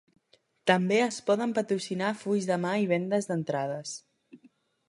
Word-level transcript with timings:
També 0.71 0.97
es 1.07 1.19
poden 1.27 1.53
patrocinar 1.59 2.09
fulls 2.23 2.49
de 2.53 2.57
mà 2.65 2.75
i 2.87 2.91
vendes 2.97 3.29
d'entrades. 3.33 3.93